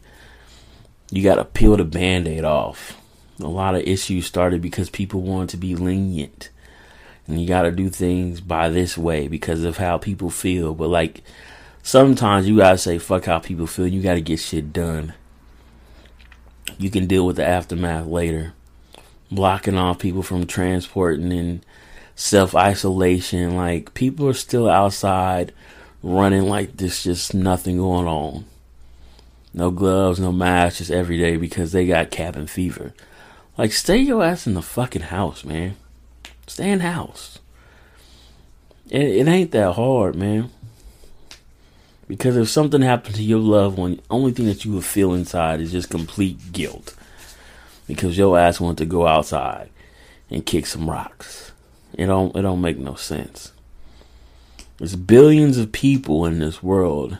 you 1.12 1.24
gotta 1.24 1.44
peel 1.44 1.75
the 1.75 1.84
band 1.84 2.27
aid 2.27 2.46
off. 2.46 2.98
A 3.39 3.48
lot 3.48 3.75
of 3.75 3.82
issues 3.82 4.25
started 4.25 4.62
because 4.62 4.89
people 4.89 5.22
wanted 5.22 5.50
to 5.50 5.58
be 5.58 5.75
lenient. 5.75 6.50
And 7.27 7.41
you 7.41 7.48
gotta 7.48 7.72
do 7.72 7.89
things 7.89 8.41
by 8.41 8.69
this 8.69 8.98
way 8.98 9.27
because 9.27 9.63
of 9.63 9.77
how 9.77 9.98
people 9.98 10.29
feel. 10.29 10.74
But 10.74 10.88
like 10.88 11.24
sometimes 11.84 12.48
you 12.48 12.57
gotta 12.57 12.77
say 12.77 12.98
fuck 12.98 13.25
how 13.25 13.39
people 13.39 13.67
feel, 13.67 13.88
you 13.88 14.01
gotta 14.01 14.22
get 14.22 14.39
shit 14.39 14.72
done. 14.72 15.13
You 16.77 16.89
can 16.89 17.07
deal 17.07 17.25
with 17.25 17.38
the 17.38 17.46
aftermath 17.46 18.05
later 18.05 18.53
blocking 19.31 19.77
off 19.77 20.00
people 20.00 20.24
from 20.24 20.46
transporting 20.46 21.31
and 21.31 21.65
self 22.15 22.55
isolation. 22.55 23.55
Like 23.55 23.93
people 23.93 24.27
are 24.27 24.34
still 24.34 24.69
outside 24.69 25.53
running 26.03 26.43
like 26.43 26.77
there's 26.77 27.03
just 27.03 27.34
nothing 27.34 27.77
going 27.77 28.07
on. 28.07 28.46
No 29.53 29.72
gloves, 29.72 30.19
no 30.19 30.31
masks, 30.31 30.79
just 30.79 30.91
every 30.91 31.17
day 31.17 31.38
because 31.38 31.72
they 31.72 31.88
got 31.88 32.12
cabin 32.12 32.48
fever. 32.48 32.93
Like 33.57 33.72
stay 33.72 33.98
your 33.98 34.24
ass 34.24 34.46
in 34.46 34.53
the 34.53 34.62
fucking 34.62 35.03
house, 35.03 35.43
man. 35.43 35.75
Stay 36.48 36.72
in 36.72 36.80
house. 36.80 37.39
It, 38.89 39.01
it 39.01 39.27
ain't 39.27 39.51
that 39.51 39.74
hard, 39.74 40.16
man. 40.16 40.50
Because 42.08 42.38
if 42.38 42.48
something 42.48 42.82
happened 42.82 43.16
to 43.16 43.24
your 43.24 43.39
loved 43.39 43.77
one, 43.77 44.00
only 44.10 44.32
thing 44.32 44.46
that 44.46 44.63
you 44.63 44.72
would 44.74 44.86
feel 44.86 45.13
inside 45.13 45.60
is 45.60 45.74
just 45.74 45.89
complete 45.89 46.54
guilt 46.54 46.96
because 47.86 48.18
your 48.18 48.38
ass 48.39 48.60
want 48.60 48.77
to 48.77 48.86
go 48.86 49.08
outside 49.08 49.70
and 50.30 50.46
kick 50.46 50.66
some 50.66 50.89
rocks. 50.89 51.51
It 51.94 52.06
don't 52.06 52.36
it 52.36 52.42
don't 52.42 52.62
make 52.62 52.77
no 52.77 52.96
sense. 52.96 53.51
There's 54.77 54.96
billions 54.96 55.58
of 55.58 55.72
people 55.72 56.25
in 56.25 56.39
this 56.39 56.62
world, 56.62 57.18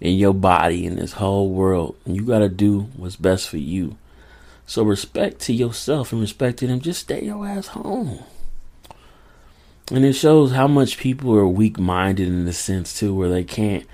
in 0.00 0.16
your 0.16 0.32
body, 0.32 0.86
in 0.86 0.96
this 0.96 1.12
whole 1.12 1.50
world, 1.50 1.96
and 2.04 2.16
you 2.16 2.22
gotta 2.22 2.48
do 2.48 2.88
what's 2.96 3.16
best 3.16 3.48
for 3.48 3.58
you. 3.58 3.96
So 4.70 4.84
respect 4.84 5.40
to 5.40 5.52
yourself 5.52 6.12
and 6.12 6.20
respect 6.20 6.60
to 6.60 6.68
them. 6.68 6.78
Just 6.78 7.00
stay 7.00 7.24
your 7.24 7.44
ass 7.44 7.66
home. 7.66 8.20
And 9.90 10.04
it 10.04 10.12
shows 10.12 10.52
how 10.52 10.68
much 10.68 10.96
people 10.96 11.34
are 11.34 11.44
weak 11.44 11.76
minded 11.76 12.28
in 12.28 12.44
the 12.44 12.52
sense 12.52 12.96
too, 12.96 13.12
where 13.12 13.28
they 13.28 13.42
can't 13.42 13.84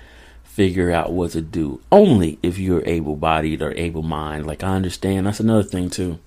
figure 0.43 0.91
out 0.91 1.13
what 1.13 1.31
to 1.31 1.41
do. 1.41 1.81
Only 1.91 2.37
if 2.43 2.59
you're 2.59 2.85
able 2.85 3.15
bodied 3.15 3.63
or 3.63 3.71
able 3.71 4.03
mind. 4.03 4.45
Like 4.45 4.63
I 4.63 4.75
understand 4.75 5.25
that's 5.25 5.39
another 5.39 5.63
thing 5.63 5.89
too. 5.89 6.19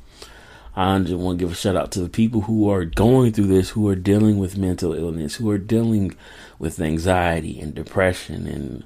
I 0.74 0.98
just 0.98 1.14
want 1.14 1.38
to 1.38 1.44
give 1.44 1.52
a 1.52 1.54
shout 1.54 1.76
out 1.76 1.92
to 1.92 2.00
the 2.00 2.08
people 2.08 2.40
who 2.40 2.68
are 2.70 2.84
going 2.84 3.30
through 3.30 3.46
this, 3.46 3.70
who 3.70 3.88
are 3.88 3.94
dealing 3.94 4.40
with 4.40 4.58
mental 4.58 4.94
illness, 4.94 5.36
who 5.36 5.48
are 5.50 5.58
dealing 5.58 6.16
with 6.58 6.80
anxiety 6.80 7.60
and 7.60 7.72
depression 7.72 8.48
and 8.48 8.82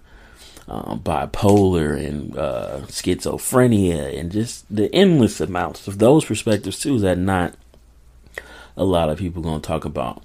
uh, 0.66 0.96
bipolar 0.96 1.96
and 1.96 2.36
uh, 2.36 2.80
schizophrenia 2.86 4.18
and 4.18 4.32
just 4.32 4.64
the 4.74 4.92
endless 4.94 5.40
amounts 5.40 5.86
of 5.86 5.98
those 5.98 6.24
perspectives 6.24 6.80
too 6.80 6.98
that 7.00 7.18
not 7.18 7.54
a 8.76 8.84
lot 8.84 9.08
of 9.10 9.18
people 9.18 9.42
to 9.42 9.60
talk 9.60 9.84
about. 9.84 10.22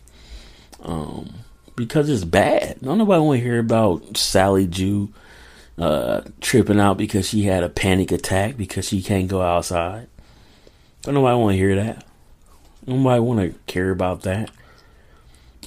Um, 0.82 1.30
because 1.76 2.10
it's 2.10 2.26
bad. 2.26 2.78
Don't 2.82 2.98
nobody 2.98 3.22
want 3.22 3.40
to 3.40 3.44
hear 3.44 3.60
about 3.60 4.18
Sally 4.18 4.66
Jew 4.66 5.14
uh, 5.78 6.22
tripping 6.42 6.80
out 6.80 6.98
because 6.98 7.28
she 7.30 7.44
had 7.44 7.64
a 7.64 7.70
panic 7.70 8.12
attack 8.12 8.58
because 8.58 8.88
she 8.88 9.02
can't 9.02 9.28
go 9.28 9.42
outside. 9.42 10.08
Don't 11.04 11.14
nobody 11.14 11.38
want 11.38 11.54
to 11.54 11.58
hear 11.58 11.76
that. 11.76 12.06
Nobody 12.86 13.20
want 13.20 13.40
to 13.40 13.60
care 13.66 13.92
about 13.92 14.24
that. 14.24 14.52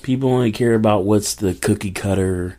People 0.03 0.31
only 0.31 0.53
care 0.53 0.75
about 0.75 1.05
what's 1.05 1.35
the 1.35 1.55
cookie 1.55 1.93
cutter 1.93 2.59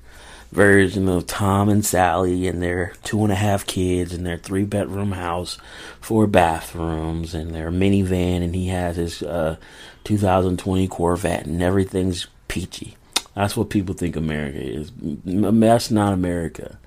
version 0.53 1.09
of 1.09 1.25
Tom 1.25 1.67
and 1.67 1.83
Sally 1.83 2.47
and 2.47 2.61
their 2.61 2.93
two 3.03 3.23
and 3.23 3.31
a 3.31 3.35
half 3.35 3.65
kids 3.65 4.13
and 4.13 4.25
their 4.25 4.37
three 4.37 4.65
bedroom 4.65 5.11
house, 5.11 5.57
four 5.99 6.27
bathrooms 6.27 7.33
and 7.33 7.53
their 7.53 7.71
minivan, 7.71 8.43
and 8.43 8.55
he 8.55 8.67
has 8.67 8.97
his 8.97 9.23
uh, 9.23 9.57
2020 10.03 10.87
Corvette 10.87 11.45
and 11.45 11.61
everything's 11.61 12.27
peachy. 12.47 12.95
That's 13.35 13.57
what 13.57 13.71
people 13.71 13.95
think 13.95 14.15
America 14.15 14.61
is. 14.61 14.91
That's 15.25 15.89
not 15.89 16.13
America. 16.13 16.77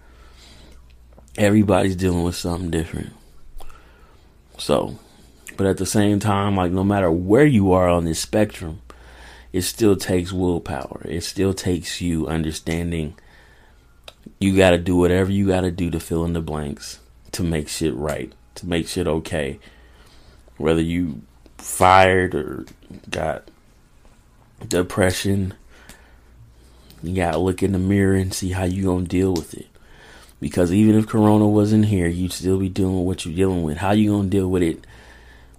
Everybody's 1.36 1.96
dealing 1.96 2.22
with 2.22 2.36
something 2.36 2.70
different. 2.70 3.12
So, 4.58 4.96
but 5.56 5.66
at 5.66 5.76
the 5.76 5.86
same 5.86 6.20
time, 6.20 6.56
like 6.56 6.70
no 6.70 6.84
matter 6.84 7.10
where 7.10 7.44
you 7.44 7.72
are 7.72 7.88
on 7.88 8.04
this 8.04 8.20
spectrum, 8.20 8.80
it 9.52 9.62
still 9.62 9.96
takes 9.96 10.32
willpower. 10.32 11.02
It 11.04 11.24
still 11.24 11.52
takes 11.52 12.00
you 12.00 12.28
understanding 12.28 13.16
you 14.38 14.56
got 14.56 14.70
to 14.70 14.78
do 14.78 14.96
whatever 14.96 15.30
you 15.30 15.46
got 15.46 15.62
to 15.62 15.70
do 15.70 15.90
to 15.90 16.00
fill 16.00 16.24
in 16.24 16.32
the 16.32 16.40
blanks 16.40 17.00
to 17.32 17.42
make 17.42 17.68
shit 17.68 17.94
right, 17.94 18.32
to 18.56 18.66
make 18.66 18.88
shit 18.88 19.06
okay. 19.06 19.58
Whether 20.56 20.80
you 20.80 21.22
fired 21.58 22.34
or 22.34 22.64
got 23.10 23.50
depression, 24.66 25.54
you 27.02 27.14
gotta 27.14 27.38
look 27.38 27.62
in 27.62 27.72
the 27.72 27.78
mirror 27.78 28.14
and 28.14 28.32
see 28.32 28.52
how 28.52 28.64
you 28.64 28.84
gonna 28.84 29.04
deal 29.04 29.34
with 29.34 29.54
it. 29.54 29.66
Because 30.40 30.72
even 30.72 30.96
if 30.96 31.06
Corona 31.06 31.46
wasn't 31.46 31.86
here, 31.86 32.08
you'd 32.08 32.32
still 32.32 32.58
be 32.58 32.68
doing 32.68 33.04
what 33.04 33.24
you're 33.24 33.34
dealing 33.34 33.62
with. 33.62 33.78
How 33.78 33.92
you 33.92 34.12
gonna 34.12 34.28
deal 34.28 34.48
with 34.48 34.62
it 34.62 34.86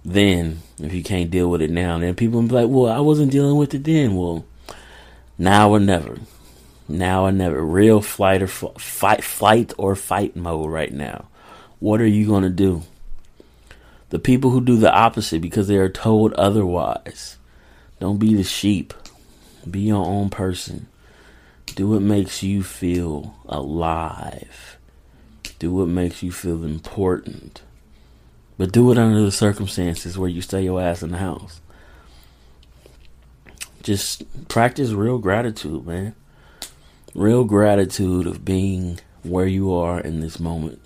then 0.04 0.62
if 0.80 0.92
you 0.92 1.02
can't 1.02 1.30
deal 1.30 1.48
with 1.48 1.62
it 1.62 1.70
now? 1.70 1.98
Then 1.98 2.14
people 2.14 2.42
be 2.42 2.48
like, 2.48 2.68
"Well, 2.68 2.90
I 2.90 3.00
wasn't 3.00 3.32
dealing 3.32 3.56
with 3.56 3.74
it 3.74 3.84
then." 3.84 4.16
Well, 4.16 4.44
now 5.36 5.70
or 5.70 5.80
never. 5.80 6.18
Now 6.88 7.26
or 7.26 7.32
never. 7.32 7.62
Real 7.62 8.00
flight 8.00 8.42
or 8.42 8.46
fight, 8.46 9.22
flight 9.22 9.72
or 9.76 9.94
fight 9.94 10.34
mode 10.34 10.70
right 10.70 10.92
now. 10.92 11.28
What 11.80 12.00
are 12.00 12.06
you 12.06 12.26
gonna 12.26 12.48
do? 12.48 12.82
The 14.08 14.18
people 14.18 14.50
who 14.50 14.62
do 14.62 14.78
the 14.78 14.92
opposite 14.92 15.42
because 15.42 15.68
they 15.68 15.76
are 15.76 15.90
told 15.90 16.32
otherwise. 16.32 17.36
Don't 18.00 18.18
be 18.18 18.34
the 18.34 18.42
sheep. 18.42 18.94
Be 19.70 19.80
your 19.80 20.04
own 20.04 20.30
person. 20.30 20.86
Do 21.66 21.88
what 21.88 22.00
makes 22.00 22.42
you 22.42 22.62
feel 22.62 23.36
alive. 23.46 24.78
Do 25.58 25.72
what 25.72 25.88
makes 25.88 26.22
you 26.22 26.32
feel 26.32 26.64
important. 26.64 27.62
But 28.56 28.72
do 28.72 28.90
it 28.90 28.98
under 28.98 29.22
the 29.22 29.30
circumstances 29.30 30.16
where 30.16 30.28
you 30.28 30.40
stay 30.40 30.64
your 30.64 30.80
ass 30.80 31.02
in 31.02 31.10
the 31.10 31.18
house. 31.18 31.60
Just 33.82 34.48
practice 34.48 34.90
real 34.90 35.18
gratitude, 35.18 35.86
man. 35.86 36.14
Real 37.18 37.42
gratitude 37.42 38.28
of 38.28 38.44
being 38.44 39.00
where 39.24 39.44
you 39.44 39.74
are 39.74 39.98
in 39.98 40.20
this 40.20 40.38
moment. 40.38 40.80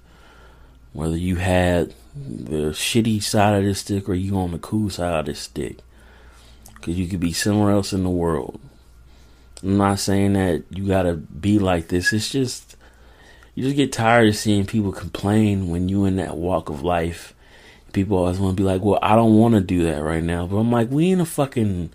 Whether 0.95 1.19
you 1.19 1.37
had 1.37 1.93
the 2.17 2.71
shitty 2.71 3.23
side 3.23 3.59
of 3.59 3.65
the 3.65 3.75
stick 3.75 4.09
or 4.09 4.15
you 4.15 4.39
on 4.39 4.53
the 4.53 4.59
cool 4.59 4.89
side 4.89 5.13
of 5.13 5.27
the 5.27 5.35
stick. 5.35 5.81
Because 6.75 6.99
you 6.99 7.07
could 7.07 7.21
be 7.21 7.35
somewhere 7.35 7.71
else 7.71 7.93
in 7.93 8.03
the 8.03 8.09
world. 8.09 8.59
I'm 9.63 9.77
not 9.77 9.99
saying 9.99 10.33
that 10.33 10.65
you 10.71 10.89
gotta 10.89 11.13
be 11.13 11.59
like 11.59 11.89
this. 11.89 12.15
It's 12.15 12.31
just 12.31 12.77
you 13.55 13.65
just 13.65 13.77
get 13.77 13.93
tired 13.93 14.29
of 14.29 14.35
seeing 14.35 14.65
people 14.65 14.91
complain 14.91 15.69
when 15.69 15.91
you 15.91 16.07
in 16.07 16.17
that 16.17 16.39
walk 16.39 16.71
of 16.71 16.83
life. 16.83 17.35
People 17.93 18.17
always 18.17 18.39
want 18.39 18.57
to 18.57 18.63
be 18.63 18.67
like, 18.67 18.81
"Well, 18.81 18.99
I 19.03 19.17
don't 19.17 19.37
want 19.37 19.53
to 19.53 19.61
do 19.61 19.83
that 19.83 20.03
right 20.03 20.25
now," 20.25 20.47
but 20.47 20.57
I'm 20.57 20.73
like, 20.73 20.91
we 20.91 21.11
in 21.11 21.21
a 21.21 21.27
fucking 21.27 21.91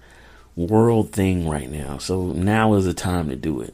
world 0.55 1.11
thing 1.11 1.49
right 1.49 1.71
now, 1.71 1.97
so 1.97 2.27
now 2.33 2.75
is 2.75 2.85
the 2.85 2.93
time 2.93 3.29
to 3.29 3.35
do 3.35 3.61
it. 3.61 3.73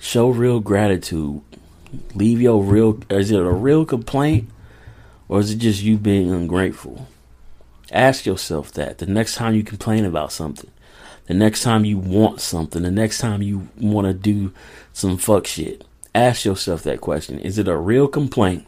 Show 0.00 0.30
real 0.30 0.60
gratitude. 0.60 1.42
Leave 2.14 2.40
your 2.40 2.62
real. 2.62 3.00
Is 3.10 3.30
it 3.30 3.40
a 3.40 3.50
real 3.50 3.84
complaint, 3.84 4.48
or 5.28 5.40
is 5.40 5.50
it 5.50 5.56
just 5.56 5.82
you 5.82 5.96
being 5.96 6.30
ungrateful? 6.30 7.08
Ask 7.90 8.26
yourself 8.26 8.72
that 8.72 8.98
the 8.98 9.06
next 9.06 9.34
time 9.34 9.54
you 9.54 9.62
complain 9.62 10.04
about 10.04 10.30
something 10.30 10.70
The 11.28 11.34
next 11.34 11.62
time 11.62 11.84
you 11.84 11.98
want 11.98 12.40
something, 12.40 12.82
the 12.82 12.90
next 12.90 13.18
time 13.18 13.42
you 13.42 13.68
want 13.78 14.06
to 14.06 14.14
do 14.14 14.50
some 14.94 15.18
fuck 15.18 15.46
shit, 15.46 15.84
ask 16.14 16.46
yourself 16.46 16.82
that 16.84 17.02
question. 17.02 17.38
Is 17.38 17.58
it 17.58 17.68
a 17.68 17.76
real 17.76 18.08
complaint 18.08 18.66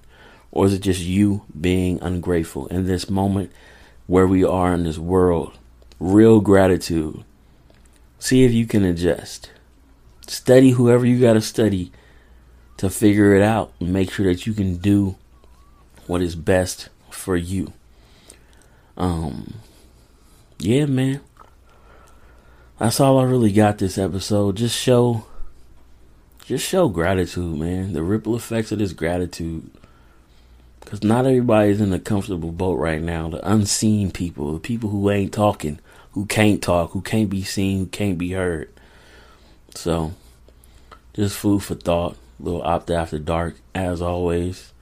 or 0.51 0.67
is 0.67 0.75
it 0.75 0.81
just 0.81 1.01
you 1.01 1.43
being 1.59 1.99
ungrateful 2.03 2.67
in 2.67 2.85
this 2.85 3.09
moment 3.09 3.51
where 4.07 4.27
we 4.27 4.45
are 4.45 4.75
in 4.75 4.85
this 4.85 4.99
world? 4.99 5.59
Real 5.99 6.41
gratitude. 6.41 7.25
See 8.19 8.45
if 8.45 8.53
you 8.53 8.67
can 8.67 8.85
adjust. 8.85 9.51
Study 10.31 10.71
whoever 10.71 11.05
you 11.05 11.19
got 11.19 11.33
to 11.33 11.41
study 11.41 11.91
to 12.77 12.89
figure 12.89 13.35
it 13.35 13.43
out 13.43 13.73
and 13.81 13.93
make 13.93 14.13
sure 14.13 14.27
that 14.27 14.47
you 14.47 14.53
can 14.53 14.77
do 14.77 15.17
what 16.07 16.23
is 16.23 16.37
best 16.37 16.89
for 17.11 17.37
you. 17.37 17.73
Um, 18.97 19.55
yeah, 20.61 20.87
man. 20.87 21.21
That's 22.79 23.01
all 23.01 23.19
I 23.19 23.25
really 23.25 23.51
got 23.51 23.79
this 23.79 23.99
episode. 23.99 24.57
Just 24.57 24.79
show 24.79 25.27
just 26.45 26.65
show 26.65 26.87
gratitude, 26.89 27.59
man. 27.59 27.93
The 27.93 28.05
ripple 28.05 28.37
effects 28.37 28.71
of 28.71 28.79
this 28.79 28.93
gratitude. 28.93 29.69
Cause 30.85 31.03
not 31.03 31.27
everybody's 31.27 31.81
in 31.81 31.93
a 31.93 31.99
comfortable 31.99 32.53
boat 32.53 32.79
right 32.79 33.03
now. 33.03 33.31
The 33.31 33.45
unseen 33.51 34.13
people, 34.13 34.53
the 34.53 34.61
people 34.61 34.91
who 34.91 35.11
ain't 35.11 35.33
talking, 35.33 35.81
who 36.13 36.25
can't 36.27 36.63
talk, 36.63 36.93
who 36.93 37.01
can't 37.01 37.29
be 37.29 37.43
seen, 37.43 37.79
who 37.81 37.87
can't 37.87 38.17
be 38.17 38.31
heard. 38.31 38.73
So, 39.75 40.13
just 41.15 41.37
food 41.37 41.63
for 41.63 41.75
thought. 41.75 42.17
Little 42.39 42.63
opta 42.63 42.95
after 42.95 43.19
dark, 43.19 43.57
as 43.75 44.01
always. 44.01 44.73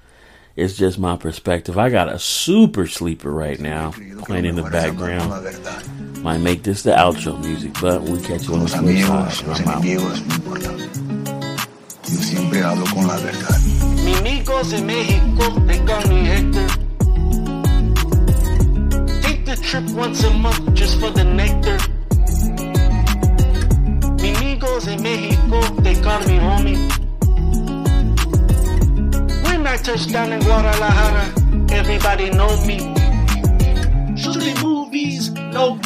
It's 0.54 0.76
just 0.76 0.98
my 0.98 1.16
perspective. 1.16 1.78
I 1.78 1.88
got 1.88 2.12
a 2.12 2.18
super 2.18 2.86
sleeper 2.86 3.30
right 3.32 3.60
now 3.60 3.92
playing 4.24 4.44
in 4.44 4.56
the 4.56 4.64
background. 4.64 6.22
Might 6.22 6.38
make 6.38 6.64
this 6.64 6.82
the 6.82 6.90
outro 6.90 7.40
music, 7.40 7.74
but 7.80 8.02
we 8.02 8.20
catch 8.20 8.48
you 8.48 8.54
on 8.54 8.60
the 8.60 8.68
flip 8.68 8.98
side. 8.98 9.84
Yo 12.08 12.22
siempre 12.22 12.58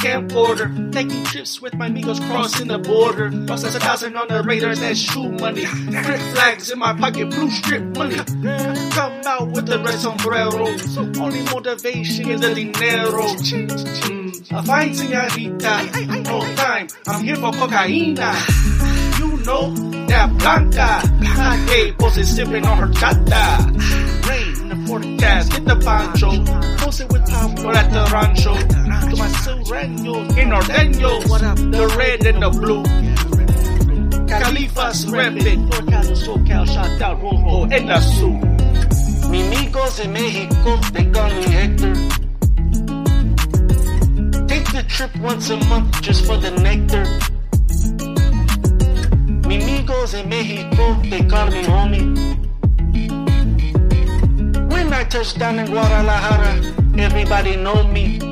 camcorder. 0.02 0.92
Taking 0.92 1.24
trips 1.24 1.62
with 1.62 1.74
my 1.74 1.86
amigos 1.86 2.18
crossing 2.20 2.68
the 2.68 2.78
border. 2.78 3.30
Lost 3.30 3.64
a 3.64 3.70
thousand 3.70 4.16
on 4.16 4.26
the 4.28 4.42
radar, 4.42 4.74
that's 4.74 4.98
shoe 4.98 5.30
money. 5.30 5.64
Grip 5.64 6.20
flags 6.34 6.70
in 6.70 6.78
my 6.78 6.92
pocket, 6.92 7.30
blue 7.30 7.50
strip 7.50 7.82
money. 7.96 8.16
Come 8.16 9.22
out 9.24 9.48
with 9.52 9.66
the 9.66 9.78
red 9.78 9.98
sombrero. 9.98 10.66
Only 11.22 11.42
motivation 11.42 12.28
is 12.30 12.40
the 12.40 12.54
dinero. 12.54 13.22
Mm, 13.22 14.58
a 14.58 14.62
fine 14.64 14.92
señorita, 14.94 15.74
no 16.24 16.40
time. 16.56 16.88
I'm 17.06 17.22
here 17.22 17.36
for 17.36 17.52
cocaína. 17.52 18.34
You 19.18 19.36
know 19.46 19.70
that 20.08 20.28
blanca. 20.38 21.00
Hey, 21.70 21.92
pose 21.92 22.26
sipping 22.28 22.66
on 22.66 22.90
horchata. 22.90 24.28
Rain 24.28 24.51
forecast, 24.86 25.50
get 25.52 25.64
the 25.64 25.76
poncho. 25.76 26.30
Pose 26.78 27.04
with 27.10 27.26
Pablo 27.28 27.70
at 27.70 27.92
the 27.92 28.04
rancho. 28.12 28.54
To 28.54 29.16
my 29.16 29.28
sureños, 29.42 30.38
in 30.38 30.48
norteños. 30.50 31.72
The 31.72 31.86
red 31.96 32.26
and 32.26 32.42
the 32.42 32.50
blue. 32.50 32.82
Califas 34.26 35.06
reppin'. 35.06 35.68
NorCal, 35.68 36.16
SoCal, 36.16 36.66
shout 36.66 37.02
out 37.02 37.22
Rojo 37.22 37.64
azul. 37.90 38.38
Mi 39.30 39.42
amigos 39.46 39.98
in 40.00 40.12
Mexico, 40.12 40.76
they 40.92 41.06
call 41.10 41.30
me 41.30 41.42
Hector. 41.44 41.94
Take 44.46 44.72
the 44.72 44.84
trip 44.88 45.16
once 45.20 45.50
a 45.50 45.56
month 45.68 46.02
just 46.02 46.24
for 46.26 46.36
the 46.36 46.50
nectar. 46.50 47.04
Mi 49.48 49.62
amigos 49.62 50.14
in 50.14 50.28
Mexico, 50.28 50.94
they 51.02 51.22
call 51.28 51.46
me 51.50 51.62
homie. 51.62 52.41
I 54.92 55.04
touch 55.04 55.34
down 55.38 55.58
in 55.58 55.66
Guadalajara, 55.66 56.74
everybody 56.98 57.56
know 57.56 57.82
me. 57.84 58.31